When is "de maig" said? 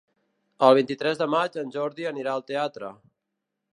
1.21-1.59